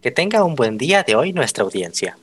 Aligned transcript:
Que 0.00 0.12
tenga 0.12 0.44
un 0.44 0.54
buen 0.54 0.78
día 0.78 1.02
de 1.02 1.16
hoy 1.16 1.32
nuestra 1.32 1.64
audiencia. 1.64 2.16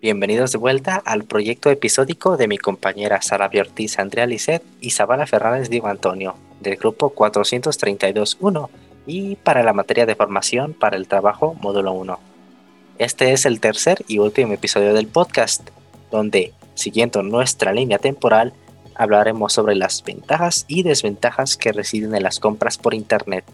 Bienvenidos 0.00 0.52
de 0.52 0.58
vuelta 0.58 0.96
al 0.96 1.24
proyecto 1.24 1.68
episódico 1.68 2.38
de 2.38 2.48
mi 2.48 2.56
compañera 2.56 3.20
Sara 3.20 3.50
Ortiz, 3.60 3.98
Andrea 3.98 4.24
Lisset 4.24 4.62
y 4.80 4.92
Zabala 4.92 5.26
Fernández 5.26 5.68
Diego 5.68 5.88
Antonio, 5.88 6.36
del 6.60 6.76
grupo 6.76 7.14
432.1 7.14 8.70
y 9.06 9.36
para 9.36 9.62
la 9.62 9.74
materia 9.74 10.06
de 10.06 10.14
formación 10.14 10.72
para 10.72 10.96
el 10.96 11.08
trabajo 11.08 11.52
módulo 11.60 11.92
1. 11.92 12.18
Este 12.96 13.32
es 13.32 13.44
el 13.44 13.60
tercer 13.60 14.02
y 14.08 14.18
último 14.18 14.54
episodio 14.54 14.94
del 14.94 15.06
podcast, 15.06 15.68
donde, 16.10 16.54
siguiendo 16.74 17.22
nuestra 17.22 17.74
línea 17.74 17.98
temporal, 17.98 18.54
hablaremos 18.94 19.52
sobre 19.52 19.74
las 19.74 20.02
ventajas 20.02 20.64
y 20.68 20.84
desventajas 20.84 21.58
que 21.58 21.72
residen 21.72 22.14
en 22.14 22.22
las 22.22 22.40
compras 22.40 22.78
por 22.78 22.94
Internet 22.94 23.44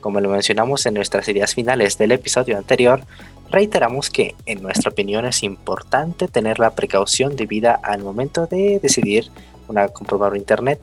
como 0.00 0.20
lo 0.20 0.28
mencionamos 0.28 0.86
en 0.86 0.94
nuestras 0.94 1.28
ideas 1.28 1.54
finales 1.54 1.98
del 1.98 2.12
episodio 2.12 2.56
anterior, 2.56 3.02
reiteramos 3.50 4.10
que, 4.10 4.34
en 4.46 4.62
nuestra 4.62 4.90
opinión, 4.90 5.26
es 5.26 5.42
importante 5.42 6.28
tener 6.28 6.58
la 6.58 6.70
precaución 6.70 7.36
debida 7.36 7.78
al 7.82 8.02
momento 8.02 8.46
de 8.46 8.78
decidir 8.80 9.30
una 9.68 9.88
compra 9.88 10.18
por 10.18 10.36
internet. 10.36 10.80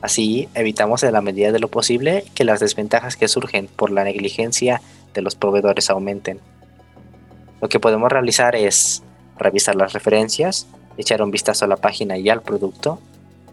Así, 0.00 0.48
evitamos 0.54 1.02
en 1.02 1.12
la 1.12 1.22
medida 1.22 1.52
de 1.52 1.58
lo 1.58 1.68
posible 1.68 2.24
que 2.34 2.44
las 2.44 2.60
desventajas 2.60 3.16
que 3.16 3.28
surgen 3.28 3.68
por 3.68 3.90
la 3.90 4.04
negligencia 4.04 4.82
de 5.14 5.22
los 5.22 5.34
proveedores 5.34 5.88
aumenten. 5.90 6.40
Lo 7.62 7.68
que 7.68 7.80
podemos 7.80 8.10
realizar 8.12 8.54
es 8.56 9.02
revisar 9.38 9.74
las 9.74 9.92
referencias, 9.92 10.66
echar 10.98 11.22
un 11.22 11.30
vistazo 11.30 11.64
a 11.64 11.68
la 11.68 11.76
página 11.76 12.18
y 12.18 12.28
al 12.28 12.42
producto, 12.42 12.98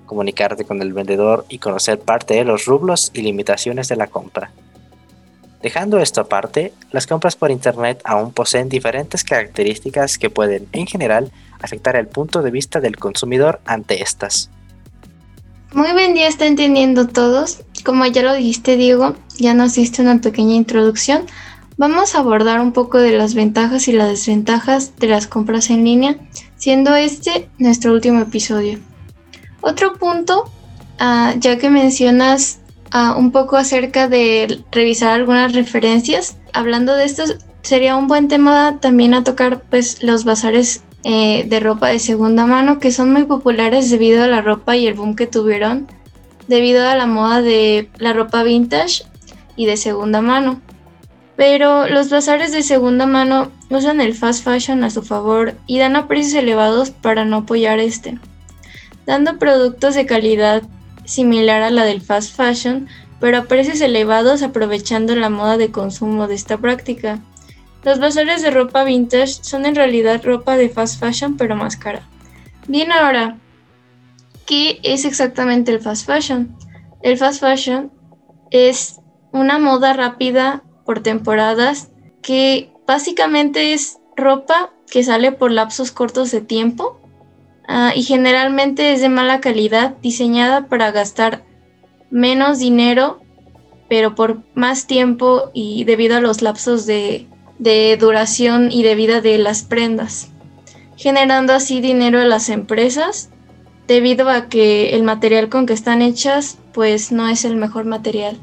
comunicarte 0.05 0.65
con 0.65 0.81
el 0.81 0.91
vendedor 0.91 1.45
y 1.47 1.59
conocer 1.59 1.99
parte 1.99 2.33
de 2.33 2.43
los 2.43 2.65
rublos 2.65 3.11
y 3.13 3.21
limitaciones 3.21 3.87
de 3.87 3.95
la 3.95 4.07
compra. 4.07 4.51
Dejando 5.61 5.99
esto 5.99 6.21
aparte, 6.21 6.73
las 6.91 7.05
compras 7.05 7.35
por 7.35 7.51
Internet 7.51 8.01
aún 8.03 8.33
poseen 8.33 8.67
diferentes 8.67 9.23
características 9.23 10.17
que 10.17 10.29
pueden, 10.29 10.67
en 10.71 10.87
general, 10.87 11.31
afectar 11.61 11.95
el 11.95 12.07
punto 12.07 12.41
de 12.41 12.49
vista 12.49 12.79
del 12.79 12.97
consumidor 12.97 13.61
ante 13.65 14.01
estas. 14.01 14.49
Muy 15.73 15.91
buen 15.93 16.13
día, 16.13 16.27
está 16.27 16.47
entendiendo 16.47 17.07
todos. 17.07 17.63
Como 17.85 18.05
ya 18.07 18.23
lo 18.23 18.33
dijiste, 18.33 18.75
Diego, 18.75 19.15
ya 19.37 19.53
nos 19.53 19.75
diste 19.75 20.01
una 20.01 20.19
pequeña 20.19 20.55
introducción. 20.55 21.25
Vamos 21.77 22.15
a 22.15 22.19
abordar 22.19 22.59
un 22.59 22.73
poco 22.73 22.97
de 22.97 23.11
las 23.11 23.35
ventajas 23.35 23.87
y 23.87 23.93
las 23.93 24.09
desventajas 24.09 24.97
de 24.97 25.07
las 25.07 25.27
compras 25.27 25.69
en 25.69 25.83
línea, 25.83 26.17
siendo 26.57 26.95
este 26.95 27.49
nuestro 27.57 27.93
último 27.93 28.19
episodio. 28.21 28.79
Otro 29.61 29.93
punto, 29.93 30.51
ah, 30.99 31.35
ya 31.37 31.57
que 31.57 31.69
mencionas 31.69 32.59
un 32.93 33.31
poco 33.31 33.57
acerca 33.57 34.07
de 34.07 34.63
revisar 34.71 35.13
algunas 35.13 35.53
referencias. 35.53 36.37
Hablando 36.53 36.95
de 36.95 37.05
esto, 37.05 37.23
sería 37.61 37.95
un 37.95 38.07
buen 38.07 38.27
tema 38.27 38.79
también 38.79 39.13
a 39.13 39.23
tocar 39.23 39.61
pues 39.69 40.03
los 40.03 40.25
bazares 40.25 40.83
eh, 41.03 41.45
de 41.47 41.59
ropa 41.59 41.87
de 41.87 41.99
segunda 41.99 42.45
mano 42.45 42.79
que 42.79 42.91
son 42.91 43.11
muy 43.11 43.23
populares 43.23 43.89
debido 43.89 44.23
a 44.23 44.27
la 44.27 44.41
ropa 44.41 44.75
y 44.75 44.85
el 44.85 44.93
boom 44.93 45.15
que 45.15 45.25
tuvieron 45.25 45.87
debido 46.47 46.87
a 46.87 46.95
la 46.95 47.07
moda 47.07 47.41
de 47.41 47.89
la 47.97 48.13
ropa 48.13 48.43
vintage 48.43 49.03
y 49.55 49.65
de 49.65 49.77
segunda 49.77 50.21
mano. 50.21 50.61
Pero 51.35 51.87
los 51.87 52.09
bazares 52.09 52.51
de 52.51 52.61
segunda 52.61 53.05
mano 53.05 53.51
usan 53.69 54.01
el 54.01 54.13
fast 54.13 54.43
fashion 54.43 54.83
a 54.83 54.89
su 54.89 55.01
favor 55.01 55.55
y 55.65 55.79
dan 55.79 55.95
a 55.95 56.07
precios 56.07 56.35
elevados 56.35 56.91
para 56.91 57.25
no 57.25 57.37
apoyar 57.37 57.79
este, 57.79 58.19
dando 59.05 59.39
productos 59.39 59.95
de 59.95 60.05
calidad 60.05 60.61
similar 61.05 61.61
a 61.61 61.71
la 61.71 61.83
del 61.83 62.01
fast 62.01 62.35
fashion, 62.35 62.87
pero 63.19 63.37
a 63.37 63.43
precios 63.43 63.81
elevados 63.81 64.41
aprovechando 64.41 65.15
la 65.15 65.29
moda 65.29 65.57
de 65.57 65.71
consumo 65.71 66.27
de 66.27 66.35
esta 66.35 66.57
práctica. 66.57 67.19
Los 67.83 67.99
bazares 67.99 68.41
de 68.41 68.51
ropa 68.51 68.83
vintage 68.83 69.43
son 69.43 69.65
en 69.65 69.75
realidad 69.75 70.23
ropa 70.23 70.57
de 70.57 70.69
fast 70.69 70.99
fashion 70.99 71.37
pero 71.37 71.55
más 71.55 71.77
cara. 71.77 72.07
Bien 72.67 72.91
ahora, 72.91 73.37
¿qué 74.45 74.79
es 74.83 75.05
exactamente 75.05 75.71
el 75.71 75.81
fast 75.81 76.05
fashion? 76.05 76.55
El 77.01 77.17
fast 77.17 77.41
fashion 77.41 77.91
es 78.51 78.99
una 79.31 79.57
moda 79.57 79.93
rápida 79.93 80.63
por 80.85 81.01
temporadas 81.01 81.89
que 82.21 82.71
básicamente 82.85 83.73
es 83.73 83.97
ropa 84.15 84.71
que 84.89 85.03
sale 85.03 85.31
por 85.31 85.51
lapsos 85.51 85.91
cortos 85.91 86.31
de 86.31 86.41
tiempo 86.41 87.00
Ah, 87.73 87.93
y 87.95 88.03
generalmente 88.03 88.91
es 88.91 88.99
de 88.99 89.07
mala 89.07 89.39
calidad, 89.39 89.95
diseñada 90.01 90.67
para 90.67 90.91
gastar 90.91 91.45
menos 92.09 92.59
dinero, 92.59 93.21
pero 93.87 94.13
por 94.13 94.39
más 94.55 94.87
tiempo 94.87 95.51
y 95.53 95.85
debido 95.85 96.17
a 96.17 96.19
los 96.19 96.41
lapsos 96.41 96.85
de, 96.85 97.27
de 97.59 97.95
duración 97.95 98.73
y 98.73 98.83
de 98.83 98.95
vida 98.95 99.21
de 99.21 99.37
las 99.37 99.63
prendas, 99.63 100.27
generando 100.97 101.53
así 101.53 101.79
dinero 101.79 102.19
a 102.19 102.25
las 102.25 102.49
empresas 102.49 103.29
debido 103.87 104.27
a 104.27 104.49
que 104.49 104.93
el 104.93 105.03
material 105.03 105.47
con 105.47 105.65
que 105.65 105.71
están 105.71 106.01
hechas 106.01 106.57
pues 106.73 107.13
no 107.13 107.29
es 107.29 107.45
el 107.45 107.55
mejor 107.55 107.85
material. 107.85 108.37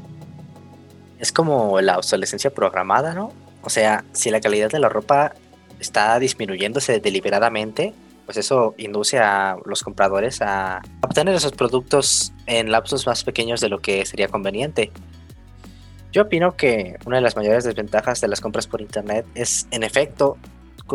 Es 1.19 1.31
como 1.31 1.81
la 1.81 1.99
obsolescencia 1.99 2.49
programada, 2.49 3.13
¿no? 3.13 3.31
O 3.61 3.69
sea, 3.69 4.05
si 4.11 4.31
la 4.31 4.41
calidad 4.41 4.71
de 4.71 4.79
la 4.79 4.89
ropa 4.89 5.35
está 5.79 6.17
disminuyéndose 6.17 6.99
deliberadamente, 6.99 7.93
pues 8.29 8.37
eso 8.37 8.75
induce 8.77 9.17
a 9.17 9.57
los 9.65 9.81
compradores 9.81 10.39
a 10.43 10.83
obtener 11.01 11.33
esos 11.33 11.51
productos 11.51 12.31
en 12.45 12.71
lapsos 12.71 13.07
más 13.07 13.23
pequeños 13.23 13.59
de 13.59 13.69
lo 13.69 13.79
que 13.79 14.05
sería 14.05 14.27
conveniente. 14.27 14.91
Yo 16.11 16.21
opino 16.21 16.55
que 16.55 16.99
una 17.07 17.15
de 17.15 17.23
las 17.23 17.35
mayores 17.35 17.63
desventajas 17.63 18.21
de 18.21 18.27
las 18.27 18.39
compras 18.39 18.67
por 18.67 18.81
internet 18.81 19.25
es, 19.33 19.67
en 19.71 19.81
efecto, 19.81 20.37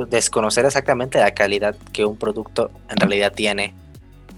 desconocer 0.06 0.65
exactamente 0.65 1.19
la 1.19 1.34
calidad 1.34 1.75
que 1.93 2.05
un 2.05 2.17
producto 2.17 2.71
en 2.89 2.99
realidad 2.99 3.33
tiene. 3.33 3.75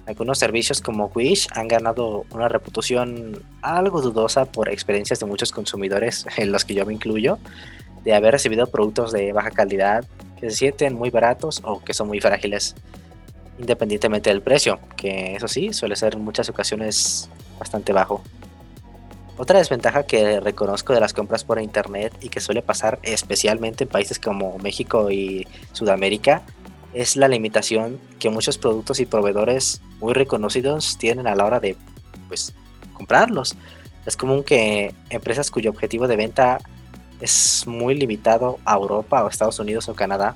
Algunos 0.07 0.39
servicios 0.39 0.81
como 0.81 1.13
Wish 1.15 1.49
han 1.53 1.69
ganado 1.69 2.25
una 2.31 2.49
reputación 2.49 3.43
algo 3.61 4.01
dudosa 4.01 4.47
por 4.47 4.71
experiencias 4.71 5.21
de 5.21 5.27
muchos 5.27 5.53
consumidores, 5.53 6.25
en 6.39 6.51
los 6.51 6.65
que 6.65 6.73
yo 6.73 6.87
me 6.87 6.95
incluyo, 6.95 7.37
de 8.05 8.15
haber 8.15 8.33
recibido 8.33 8.67
productos 8.69 9.13
de 9.13 9.35
baja 9.35 9.51
calidad 9.51 10.07
que 10.39 10.51
se 10.51 10.57
sienten 10.57 10.95
muy 10.95 11.11
baratos 11.11 11.63
o 11.65 11.83
que 11.83 11.95
son 11.95 12.09
muy 12.09 12.21
frágiles, 12.21 12.75
independientemente 13.59 14.31
del 14.31 14.43
precio, 14.43 14.79
que 14.97 15.37
eso 15.37 15.49
sí 15.49 15.73
suele 15.73 15.97
ser 15.97 16.15
en 16.15 16.25
muchas 16.25 16.49
ocasiones 16.49 17.29
bastante 17.59 17.93
bajo. 17.93 18.23
Otra 19.39 19.59
desventaja 19.59 20.05
que 20.05 20.41
reconozco 20.41 20.95
de 20.95 21.01
las 21.01 21.13
compras 21.13 21.45
por 21.45 21.61
internet 21.61 22.15
y 22.21 22.31
que 22.31 22.41
suele 22.41 22.63
pasar 22.63 22.99
especialmente 23.03 23.85
en 23.85 23.91
países 23.91 24.19
como 24.19 24.57
México 24.59 25.11
y 25.11 25.47
Sudamérica 25.73 26.43
es 26.95 27.17
la 27.17 27.29
limitación 27.29 28.01
que 28.19 28.31
muchos 28.31 28.57
productos 28.57 28.99
y 29.01 29.05
proveedores 29.05 29.83
muy 30.01 30.15
reconocidos 30.15 30.97
tienen 30.97 31.27
a 31.27 31.35
la 31.35 31.45
hora 31.45 31.61
de 31.61 31.77
pues 32.29 32.55
comprarlos. 32.95 33.57
Es 34.07 34.17
común 34.17 34.43
que 34.43 34.95
empresas 35.11 35.51
cuyo 35.51 35.69
objetivo 35.69 36.09
de 36.09 36.17
venta 36.17 36.59
es 37.21 37.65
muy 37.67 37.95
limitado 37.95 38.59
a 38.65 38.75
Europa 38.75 39.25
o 39.25 39.29
Estados 39.29 39.59
Unidos 39.59 39.89
o 39.89 39.95
Canadá. 39.95 40.35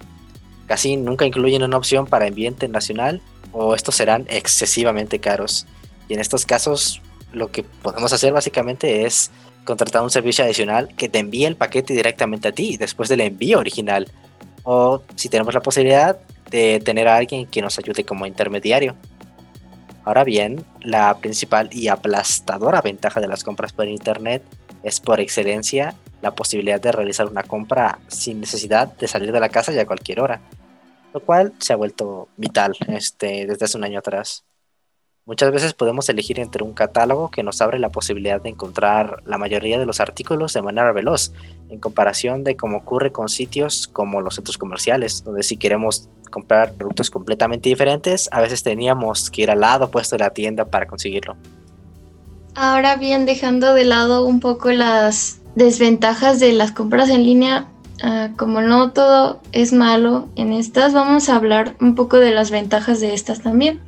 Casi 0.67 0.97
nunca 0.97 1.27
incluyen 1.27 1.63
una 1.63 1.77
opción 1.77 2.07
para 2.07 2.27
envío 2.27 2.49
internacional 2.49 3.21
o 3.53 3.75
estos 3.75 3.97
serán 3.97 4.27
excesivamente 4.29 5.19
caros. 5.19 5.67
Y 6.09 6.15
en 6.15 6.21
estos 6.21 6.47
casos 6.47 7.03
lo 7.33 7.51
que 7.51 7.63
podemos 7.63 8.13
hacer 8.13 8.33
básicamente 8.33 9.05
es 9.05 9.31
contratar 9.65 10.03
un 10.03 10.11
servicio 10.11 10.45
adicional 10.45 10.89
que 10.97 11.09
te 11.09 11.19
envíe 11.19 11.45
el 11.45 11.57
paquete 11.57 11.95
directamente 11.95 12.49
a 12.49 12.53
ti 12.53 12.77
después 12.77 13.09
del 13.09 13.21
envío 13.21 13.59
original. 13.59 14.11
O 14.63 15.03
si 15.17 15.29
tenemos 15.29 15.55
la 15.55 15.63
posibilidad 15.63 16.19
de 16.51 16.81
tener 16.81 17.09
a 17.09 17.17
alguien 17.17 17.47
que 17.47 17.63
nos 17.63 17.79
ayude 17.79 18.05
como 18.05 18.27
intermediario. 18.27 18.97
Ahora 20.05 20.25
bien, 20.25 20.65
la 20.81 21.19
principal 21.19 21.69
y 21.73 21.89
aplastadora 21.89 22.81
ventaja 22.81 23.21
de 23.21 23.29
las 23.29 23.45
compras 23.45 23.73
por 23.73 23.87
internet 23.87 24.43
es 24.83 24.99
por 24.99 25.21
excelencia 25.21 25.95
la 26.23 26.33
posibilidad 26.33 26.81
de 26.81 26.93
realizar 26.93 27.27
una 27.27 27.43
compra 27.43 27.99
sin 28.09 28.41
necesidad 28.41 28.89
de 28.97 29.09
salir 29.09 29.33
de 29.33 29.41
la 29.41 29.49
casa 29.49 29.73
ya 29.73 29.83
a 29.83 29.87
cualquier 29.87 30.21
hora, 30.21 30.41
lo 31.13 31.21
cual 31.21 31.53
se 31.59 31.73
ha 31.73 31.77
vuelto 31.77 32.29
vital 32.37 32.77
este, 32.89 33.47
desde 33.47 33.65
hace 33.65 33.79
un 33.79 33.85
año 33.85 33.99
atrás. 33.99 34.45
Muchas 35.27 35.53
veces 35.53 35.75
podemos 35.75 36.09
elegir 36.09 36.41
entre 36.41 36.65
un 36.65 36.73
catálogo 36.73 37.31
que 37.31 37.43
nos 37.43 37.61
abre 37.61 37.79
la 37.79 37.91
posibilidad 37.91 38.41
de 38.41 38.49
encontrar 38.49 39.23
la 39.27 39.39
mayoría 39.39 39.79
de 39.79 39.87
los 39.87 40.01
artículos 40.01 40.55
de 40.55 40.63
manera 40.63 40.91
veloz, 40.93 41.33
en 41.69 41.79
comparación 41.79 42.43
de 42.43 42.57
cómo 42.57 42.79
ocurre 42.79 43.13
con 43.13 43.29
sitios 43.29 43.87
como 43.87 44.23
los 44.23 44.35
centros 44.35 44.59
comerciales, 44.59 45.23
donde 45.23 45.43
si 45.43 45.57
queremos 45.57 46.09
comprar 46.31 46.73
productos 46.73 47.11
completamente 47.11 47.69
diferentes, 47.69 48.29
a 48.33 48.41
veces 48.41 48.63
teníamos 48.63 49.31
que 49.31 49.43
ir 49.43 49.51
al 49.51 49.61
lado 49.61 49.85
opuesto 49.87 50.17
de 50.17 50.25
la 50.25 50.31
tienda 50.31 50.65
para 50.65 50.87
conseguirlo. 50.87 51.37
Ahora 52.55 52.97
bien, 52.97 53.27
dejando 53.27 53.75
de 53.75 53.85
lado 53.85 54.25
un 54.25 54.41
poco 54.41 54.73
las 54.73 55.40
desventajas 55.61 56.41
de 56.41 56.53
las 56.53 56.73
compras 56.73 57.09
en 57.11 57.23
línea, 57.23 57.69
ah, 58.03 58.31
como 58.37 58.61
no 58.61 58.91
todo 58.91 59.41
es 59.53 59.73
malo 59.73 60.29
en 60.35 60.53
estas, 60.53 60.93
vamos 60.93 61.29
a 61.29 61.37
hablar 61.37 61.77
un 61.81 61.95
poco 61.95 62.17
de 62.17 62.33
las 62.33 62.51
ventajas 62.51 62.99
de 62.99 63.15
estas 63.15 63.43
también. 63.43 63.81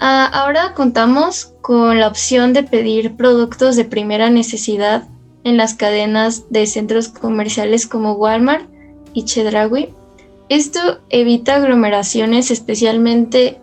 Ah, 0.00 0.26
ahora 0.26 0.74
contamos 0.74 1.54
con 1.62 2.00
la 2.00 2.08
opción 2.08 2.52
de 2.52 2.64
pedir 2.64 3.16
productos 3.16 3.76
de 3.76 3.84
primera 3.84 4.28
necesidad 4.28 5.04
en 5.44 5.56
las 5.56 5.74
cadenas 5.74 6.50
de 6.50 6.66
centros 6.66 7.08
comerciales 7.08 7.86
como 7.86 8.12
Walmart 8.14 8.66
y 9.14 9.24
Chedraui. 9.24 9.90
Esto 10.48 10.98
evita 11.08 11.56
aglomeraciones, 11.56 12.50
especialmente 12.50 13.58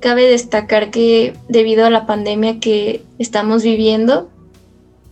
cabe 0.00 0.30
destacar 0.30 0.90
que 0.90 1.34
debido 1.48 1.84
a 1.84 1.90
la 1.90 2.06
pandemia 2.06 2.60
que 2.60 3.04
estamos 3.18 3.62
viviendo, 3.62 4.30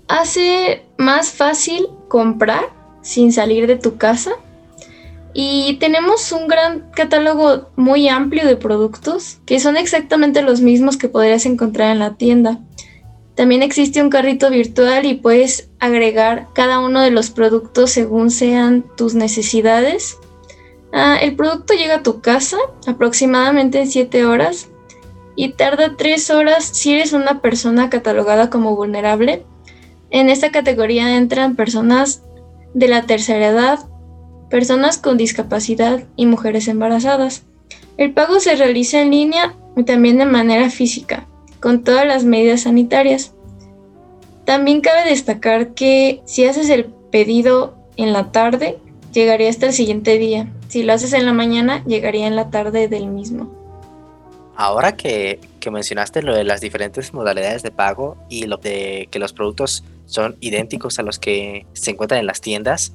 hace 0.08 0.82
más 0.96 1.30
fácil 1.30 1.88
comprar 2.08 2.70
sin 3.02 3.32
salir 3.32 3.66
de 3.66 3.76
tu 3.76 3.96
casa. 3.96 4.32
Y 5.34 5.76
tenemos 5.78 6.32
un 6.32 6.48
gran 6.48 6.90
catálogo 6.90 7.68
muy 7.76 8.08
amplio 8.08 8.46
de 8.46 8.56
productos 8.56 9.38
que 9.46 9.60
son 9.60 9.76
exactamente 9.76 10.42
los 10.42 10.60
mismos 10.60 10.96
que 10.96 11.08
podrías 11.08 11.46
encontrar 11.46 11.92
en 11.92 12.00
la 12.00 12.14
tienda. 12.14 12.58
También 13.38 13.62
existe 13.62 14.02
un 14.02 14.10
carrito 14.10 14.50
virtual 14.50 15.06
y 15.06 15.14
puedes 15.14 15.70
agregar 15.78 16.48
cada 16.54 16.80
uno 16.80 17.00
de 17.02 17.12
los 17.12 17.30
productos 17.30 17.92
según 17.92 18.32
sean 18.32 18.84
tus 18.96 19.14
necesidades. 19.14 20.18
Ah, 20.92 21.18
el 21.20 21.36
producto 21.36 21.74
llega 21.74 21.96
a 21.96 22.02
tu 22.02 22.20
casa 22.20 22.56
aproximadamente 22.88 23.80
en 23.80 23.86
7 23.86 24.24
horas 24.26 24.70
y 25.36 25.50
tarda 25.50 25.94
3 25.96 26.30
horas 26.30 26.64
si 26.64 26.94
eres 26.94 27.12
una 27.12 27.40
persona 27.40 27.90
catalogada 27.90 28.50
como 28.50 28.74
vulnerable. 28.74 29.44
En 30.10 30.30
esta 30.30 30.50
categoría 30.50 31.16
entran 31.16 31.56
personas 31.56 32.22
de 32.74 32.88
la 32.88 33.02
tercera 33.02 33.48
edad, 33.48 33.80
personas 34.50 34.98
con 34.98 35.16
discapacidad 35.16 36.04
y 36.16 36.26
mujeres 36.26 36.68
embarazadas. 36.68 37.44
El 37.96 38.12
pago 38.12 38.40
se 38.40 38.56
realiza 38.56 39.00
en 39.00 39.10
línea 39.10 39.54
y 39.76 39.82
también 39.82 40.18
de 40.18 40.26
manera 40.26 40.70
física 40.70 41.26
con 41.60 41.84
todas 41.84 42.06
las 42.06 42.24
medidas 42.24 42.62
sanitarias. 42.62 43.32
También 44.44 44.80
cabe 44.80 45.10
destacar 45.10 45.74
que 45.74 46.22
si 46.24 46.46
haces 46.46 46.70
el 46.70 46.86
pedido 46.86 47.76
en 47.96 48.12
la 48.12 48.32
tarde, 48.32 48.78
llegaría 49.12 49.50
hasta 49.50 49.66
el 49.66 49.72
siguiente 49.72 50.18
día. 50.18 50.50
Si 50.68 50.82
lo 50.82 50.92
haces 50.92 51.12
en 51.12 51.26
la 51.26 51.32
mañana, 51.32 51.84
llegaría 51.84 52.26
en 52.26 52.36
la 52.36 52.50
tarde 52.50 52.88
del 52.88 53.08
mismo. 53.08 53.50
Ahora 54.56 54.96
que, 54.96 55.40
mencionaste 55.70 56.22
lo 56.22 56.34
de 56.34 56.44
las 56.44 56.62
diferentes 56.62 57.12
modalidades 57.12 57.62
de 57.62 57.70
pago 57.70 58.16
y 58.30 58.46
lo 58.46 58.56
de 58.56 59.06
que 59.10 59.18
los 59.18 59.34
productos 59.34 59.84
son 60.08 60.36
idénticos 60.40 60.98
a 60.98 61.02
los 61.02 61.18
que 61.18 61.66
se 61.74 61.90
encuentran 61.90 62.18
en 62.18 62.26
las 62.26 62.40
tiendas, 62.40 62.94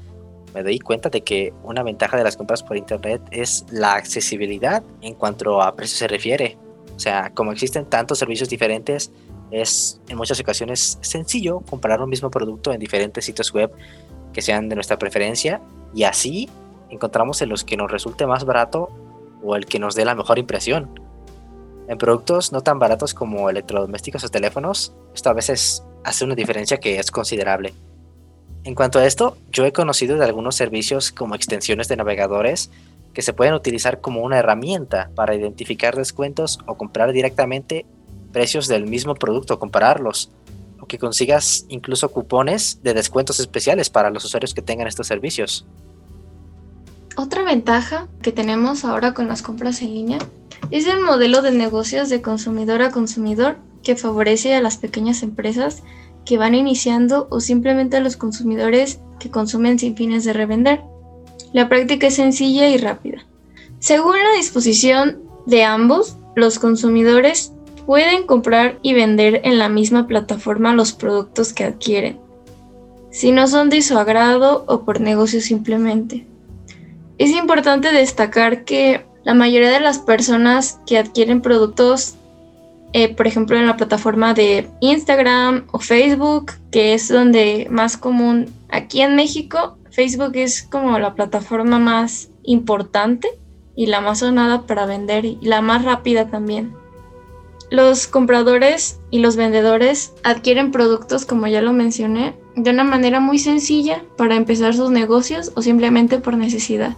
me 0.53 0.63
doy 0.63 0.79
cuenta 0.79 1.09
de 1.09 1.21
que 1.21 1.53
una 1.63 1.83
ventaja 1.83 2.17
de 2.17 2.23
las 2.23 2.37
compras 2.37 2.63
por 2.63 2.75
internet 2.75 3.21
es 3.31 3.65
la 3.71 3.93
accesibilidad 3.93 4.83
en 5.01 5.13
cuanto 5.13 5.61
a 5.61 5.75
precio 5.75 5.97
se 5.97 6.07
refiere. 6.07 6.57
O 6.95 6.99
sea, 6.99 7.31
como 7.33 7.51
existen 7.51 7.85
tantos 7.85 8.19
servicios 8.19 8.49
diferentes, 8.49 9.11
es 9.51 10.01
en 10.09 10.17
muchas 10.17 10.39
ocasiones 10.39 10.97
sencillo 11.01 11.61
comprar 11.61 12.01
un 12.01 12.09
mismo 12.09 12.29
producto 12.31 12.73
en 12.73 12.79
diferentes 12.79 13.25
sitios 13.25 13.53
web 13.53 13.71
que 14.31 14.41
sean 14.41 14.69
de 14.69 14.75
nuestra 14.75 14.97
preferencia 14.97 15.61
y 15.93 16.03
así 16.03 16.49
encontramos 16.89 17.41
en 17.43 17.49
los 17.49 17.63
que 17.63 17.77
nos 17.77 17.91
resulte 17.91 18.25
más 18.25 18.45
barato 18.45 18.89
o 19.43 19.55
el 19.55 19.65
que 19.65 19.77
nos 19.77 19.93
dé 19.93 20.05
la 20.05 20.15
mejor 20.15 20.39
impresión. 20.39 20.99
En 21.87 21.97
productos 21.97 22.51
no 22.51 22.61
tan 22.61 22.79
baratos 22.79 23.13
como 23.13 23.49
electrodomésticos 23.49 24.23
o 24.23 24.29
teléfonos, 24.29 24.95
esto 25.13 25.29
a 25.29 25.33
veces 25.33 25.83
hace 26.03 26.25
una 26.25 26.35
diferencia 26.35 26.79
que 26.79 26.99
es 26.99 27.11
considerable. 27.11 27.73
En 28.63 28.75
cuanto 28.75 28.99
a 28.99 29.05
esto, 29.05 29.37
yo 29.51 29.65
he 29.65 29.73
conocido 29.73 30.17
de 30.17 30.25
algunos 30.25 30.55
servicios 30.55 31.11
como 31.11 31.35
extensiones 31.35 31.87
de 31.87 31.97
navegadores 31.97 32.69
que 33.13 33.21
se 33.21 33.33
pueden 33.33 33.53
utilizar 33.53 34.01
como 34.01 34.21
una 34.21 34.39
herramienta 34.39 35.11
para 35.15 35.35
identificar 35.35 35.95
descuentos 35.95 36.59
o 36.65 36.75
comprar 36.75 37.11
directamente 37.11 37.85
precios 38.31 38.67
del 38.67 38.87
mismo 38.87 39.15
producto, 39.15 39.59
compararlos, 39.59 40.31
o 40.79 40.85
que 40.87 40.97
consigas 40.97 41.65
incluso 41.69 42.09
cupones 42.09 42.81
de 42.83 42.93
descuentos 42.93 43.39
especiales 43.39 43.89
para 43.89 44.09
los 44.09 44.25
usuarios 44.25 44.53
que 44.53 44.61
tengan 44.61 44.87
estos 44.87 45.07
servicios. 45.07 45.65
Otra 47.15 47.43
ventaja 47.43 48.07
que 48.21 48.31
tenemos 48.31 48.85
ahora 48.85 49.13
con 49.13 49.27
las 49.27 49.43
compras 49.43 49.81
en 49.81 49.93
línea 49.93 50.19
es 50.71 50.87
el 50.87 50.99
modelo 51.01 51.41
de 51.41 51.51
negocios 51.51 52.09
de 52.09 52.21
consumidor 52.21 52.81
a 52.81 52.91
consumidor 52.91 53.57
que 53.83 53.95
favorece 53.95 54.55
a 54.55 54.61
las 54.61 54.77
pequeñas 54.77 55.21
empresas 55.23 55.83
que 56.25 56.37
van 56.37 56.55
iniciando 56.55 57.27
o 57.29 57.39
simplemente 57.39 57.97
a 57.97 57.99
los 57.99 58.17
consumidores 58.17 58.99
que 59.19 59.29
consumen 59.29 59.77
sin 59.77 59.95
fines 59.95 60.23
de 60.23 60.33
revender. 60.33 60.81
La 61.51 61.69
práctica 61.69 62.07
es 62.07 62.15
sencilla 62.15 62.69
y 62.69 62.77
rápida. 62.77 63.25
Según 63.79 64.13
la 64.13 64.37
disposición 64.37 65.19
de 65.45 65.63
ambos, 65.63 66.17
los 66.35 66.57
consumidores 66.59 67.53
pueden 67.85 68.25
comprar 68.25 68.79
y 68.81 68.93
vender 68.93 69.41
en 69.43 69.59
la 69.59 69.69
misma 69.69 70.07
plataforma 70.07 70.73
los 70.73 70.93
productos 70.93 71.53
que 71.53 71.65
adquieren, 71.65 72.19
si 73.11 73.31
no 73.31 73.47
son 73.47 73.69
de 73.69 73.81
su 73.81 73.97
agrado 73.97 74.63
o 74.67 74.85
por 74.85 75.01
negocio 75.01 75.41
simplemente. 75.41 76.25
Es 77.17 77.31
importante 77.31 77.91
destacar 77.91 78.63
que 78.63 79.05
la 79.23 79.33
mayoría 79.33 79.69
de 79.69 79.79
las 79.79 79.99
personas 79.99 80.79
que 80.85 80.97
adquieren 80.97 81.41
productos, 81.41 82.15
eh, 82.93 83.13
por 83.13 83.27
ejemplo 83.27 83.57
en 83.57 83.65
la 83.65 83.75
plataforma 83.75 84.33
de 84.33 84.69
Instagram 84.79 85.65
o 85.71 85.79
Facebook, 85.79 86.53
que 86.71 86.93
es 86.93 87.07
donde 87.07 87.67
más 87.69 87.97
común 87.97 88.53
aquí 88.69 89.01
en 89.01 89.15
México, 89.15 89.77
Facebook 89.91 90.31
es 90.35 90.63
como 90.63 90.97
la 90.99 91.15
plataforma 91.15 91.79
más 91.79 92.29
importante 92.43 93.27
y 93.75 93.87
la 93.87 94.01
más 94.01 94.19
sonada 94.19 94.63
para 94.63 94.85
vender 94.85 95.25
y 95.25 95.37
la 95.41 95.61
más 95.61 95.83
rápida 95.83 96.27
también. 96.27 96.73
Los 97.71 98.05
compradores 98.05 98.99
y 99.09 99.19
los 99.19 99.35
vendedores 99.35 100.13
adquieren 100.23 100.71
productos, 100.71 101.25
como 101.25 101.47
ya 101.47 101.61
lo 101.61 101.73
mencioné, 101.73 102.35
de 102.55 102.69
una 102.69 102.83
manera 102.83 103.19
muy 103.19 103.39
sencilla 103.39 104.03
para 104.15 104.35
empezar 104.35 104.75
sus 104.75 104.91
negocios 104.91 105.51
o 105.55 105.63
simplemente 105.63 106.19
por 106.19 106.37
necesidad. 106.37 106.95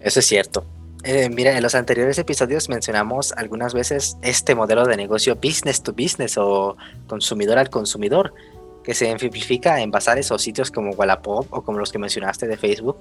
Eso 0.00 0.18
es 0.18 0.26
cierto. 0.26 0.64
Eh, 1.04 1.28
mira, 1.30 1.56
en 1.56 1.62
los 1.62 1.74
anteriores 1.74 2.18
episodios 2.18 2.68
mencionamos 2.68 3.32
algunas 3.32 3.72
veces 3.72 4.16
este 4.22 4.54
modelo 4.54 4.84
de 4.84 4.96
negocio 4.96 5.36
business 5.36 5.82
to 5.82 5.92
business 5.92 6.36
o 6.36 6.76
consumidor 7.06 7.58
al 7.58 7.70
consumidor, 7.70 8.34
que 8.82 8.94
se 8.94 9.04
ejemplifica 9.04 9.80
en 9.80 9.90
bazares 9.90 10.30
o 10.32 10.38
sitios 10.38 10.70
como 10.70 10.92
Wallapop 10.92 11.46
o 11.50 11.62
como 11.62 11.78
los 11.78 11.92
que 11.92 11.98
mencionaste 11.98 12.48
de 12.48 12.56
Facebook, 12.56 12.96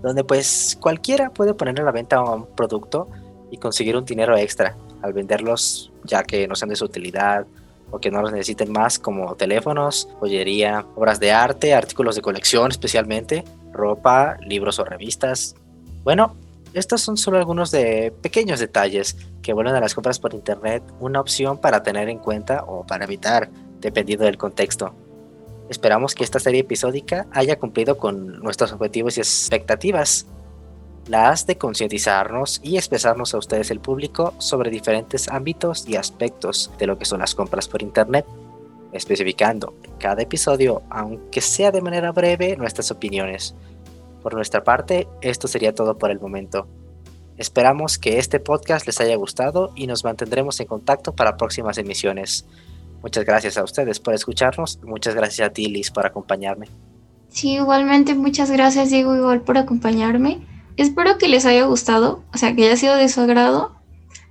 donde 0.00 0.24
pues 0.24 0.78
cualquiera 0.80 1.30
puede 1.30 1.52
poner 1.52 1.80
a 1.80 1.84
la 1.84 1.92
venta 1.92 2.22
un 2.22 2.46
producto 2.46 3.08
y 3.50 3.58
conseguir 3.58 3.96
un 3.96 4.04
dinero 4.04 4.36
extra 4.36 4.76
al 5.02 5.12
venderlos 5.12 5.92
ya 6.04 6.22
que 6.22 6.48
no 6.48 6.54
sean 6.54 6.70
de 6.70 6.76
su 6.76 6.84
utilidad 6.84 7.46
o 7.90 7.98
que 7.98 8.10
no 8.10 8.22
los 8.22 8.32
necesiten 8.32 8.72
más 8.72 8.98
como 8.98 9.34
teléfonos, 9.34 10.08
joyería, 10.20 10.86
obras 10.94 11.20
de 11.20 11.32
arte, 11.32 11.74
artículos 11.74 12.16
de 12.16 12.22
colección 12.22 12.70
especialmente, 12.70 13.44
ropa, 13.72 14.38
libros 14.40 14.78
o 14.78 14.84
revistas. 14.84 15.54
Bueno, 16.02 16.34
estos 16.74 17.02
son 17.02 17.16
solo 17.16 17.38
algunos 17.38 17.70
de 17.70 18.12
pequeños 18.22 18.60
detalles 18.60 19.16
que 19.42 19.52
vuelven 19.52 19.74
a 19.74 19.80
las 19.80 19.94
compras 19.94 20.18
por 20.18 20.34
internet 20.34 20.82
una 21.00 21.20
opción 21.20 21.58
para 21.58 21.82
tener 21.82 22.08
en 22.08 22.18
cuenta 22.18 22.64
o 22.66 22.86
para 22.86 23.04
evitar, 23.04 23.50
dependiendo 23.80 24.24
del 24.24 24.38
contexto. 24.38 24.94
Esperamos 25.68 26.14
que 26.14 26.24
esta 26.24 26.38
serie 26.38 26.60
episódica 26.60 27.26
haya 27.32 27.58
cumplido 27.58 27.98
con 27.98 28.40
nuestros 28.40 28.72
objetivos 28.72 29.16
y 29.16 29.20
expectativas, 29.20 30.26
las 31.06 31.46
de 31.46 31.58
concientizarnos 31.58 32.60
y 32.62 32.76
expresarnos 32.76 33.34
a 33.34 33.38
ustedes 33.38 33.70
el 33.70 33.80
público 33.80 34.34
sobre 34.38 34.70
diferentes 34.70 35.28
ámbitos 35.28 35.88
y 35.88 35.96
aspectos 35.96 36.70
de 36.78 36.86
lo 36.86 36.98
que 36.98 37.04
son 37.04 37.20
las 37.20 37.34
compras 37.34 37.68
por 37.68 37.82
Internet, 37.82 38.24
especificando 38.92 39.74
en 39.82 39.92
cada 39.98 40.22
episodio, 40.22 40.82
aunque 40.90 41.40
sea 41.40 41.70
de 41.70 41.80
manera 41.80 42.12
breve, 42.12 42.56
nuestras 42.56 42.90
opiniones. 42.90 43.54
Por 44.22 44.34
nuestra 44.34 44.64
parte, 44.64 45.08
esto 45.20 45.48
sería 45.48 45.74
todo 45.74 45.98
por 45.98 46.10
el 46.10 46.20
momento. 46.20 46.68
Esperamos 47.36 47.98
que 47.98 48.18
este 48.18 48.40
podcast 48.40 48.86
les 48.86 49.00
haya 49.00 49.16
gustado 49.16 49.72
y 49.74 49.86
nos 49.86 50.04
mantendremos 50.04 50.60
en 50.60 50.66
contacto 50.66 51.14
para 51.14 51.36
próximas 51.36 51.78
emisiones. 51.78 52.46
Muchas 53.02 53.24
gracias 53.24 53.58
a 53.58 53.64
ustedes 53.64 53.98
por 53.98 54.14
escucharnos 54.14 54.78
y 54.82 54.86
muchas 54.86 55.14
gracias 55.14 55.48
a 55.48 55.52
ti, 55.52 55.66
Liz, 55.66 55.90
por 55.90 56.06
acompañarme. 56.06 56.68
Sí, 57.30 57.54
igualmente 57.54 58.14
muchas 58.14 58.50
gracias, 58.50 58.90
Diego, 58.90 59.16
igual 59.16 59.40
por 59.40 59.58
acompañarme. 59.58 60.46
Espero 60.76 61.18
que 61.18 61.28
les 61.28 61.44
haya 61.44 61.64
gustado, 61.64 62.22
o 62.32 62.38
sea, 62.38 62.54
que 62.54 62.66
haya 62.66 62.76
sido 62.76 62.94
de 62.96 63.08
su 63.08 63.20
agrado 63.20 63.74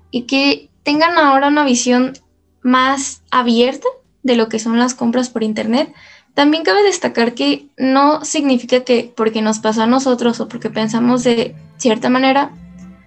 y 0.09 0.23
que 0.23 0.69
tengan 0.83 1.17
ahora 1.17 1.49
una 1.49 1.65
visión 1.65 2.13
más 2.61 3.23
abierta 3.31 3.87
de 4.23 4.35
lo 4.35 4.49
que 4.49 4.59
son 4.59 4.77
las 4.77 4.93
compras 4.93 5.29
por 5.29 5.43
Internet. 5.43 5.93
También 6.33 6.63
cabe 6.63 6.83
destacar 6.83 7.33
que 7.33 7.67
no 7.77 8.23
significa 8.23 8.83
que 8.83 9.11
porque 9.15 9.41
nos 9.41 9.59
pasó 9.59 9.83
a 9.83 9.87
nosotros 9.87 10.39
o 10.39 10.47
porque 10.47 10.69
pensamos 10.69 11.23
de 11.23 11.55
cierta 11.77 12.09
manera, 12.09 12.51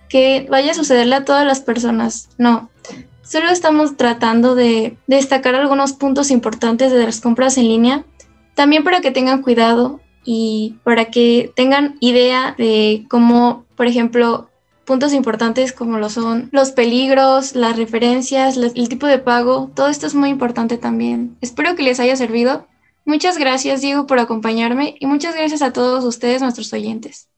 que 0.09 0.47
vaya 0.51 0.73
a 0.73 0.75
sucederle 0.75 1.17
a 1.17 1.25
todas 1.25 1.47
las 1.47 1.61
personas. 1.61 2.29
No, 2.39 2.71
Solo 3.25 3.49
estamos 3.49 3.97
tratando 3.97 4.55
de 4.55 4.99
destacar 5.07 5.55
algunos 5.55 5.95
puntos 5.95 6.31
importantes 6.31 6.93
de 6.93 7.03
las 7.05 7.23
compras 7.23 7.57
en 7.57 7.69
línea, 7.69 8.05
también 8.55 8.85
para 8.85 9.01
que 9.01 9.11
tengan 9.11 9.41
cuidado 9.41 10.01
y 10.25 10.77
para 10.85 11.07
que 11.07 11.51
tengan 11.57 11.97
idea 12.01 12.55
de 12.59 13.07
cómo, 13.09 13.65
por 13.77 13.87
ejemplo, 13.87 14.51
puntos 14.85 15.15
importantes 15.15 15.73
como 15.73 15.99
lo 15.99 16.11
son 16.11 16.51
los 16.53 16.73
peligros, 16.73 17.57
las 17.57 17.79
referencias, 17.79 18.59
el 18.59 18.89
tipo 18.91 19.07
de 19.07 19.19
pago, 19.19 19.71
todo 19.75 19.89
esto 19.89 20.07
es 20.07 20.15
muy 20.15 20.29
importante 20.29 20.77
también. 20.77 21.39
Espero 21.41 21.75
que 21.75 21.83
les 21.83 22.01
haya 22.01 22.17
servido 22.17 22.67
Muchas 23.07 23.39
gracias, 23.39 23.81
Diego, 23.81 24.07
por 24.07 24.19
acompañarme 24.19 24.97
y 25.01 25.07
muchas 25.07 25.35
gracias 25.35 25.63
a 25.63 25.73
todos 25.73 26.05
ustedes, 26.05 26.43
nuestros 26.43 26.73
oyentes. 26.75 27.29